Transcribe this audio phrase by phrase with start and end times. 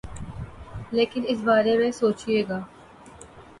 [0.91, 2.59] لیکن اس بارے میں سوچے گا۔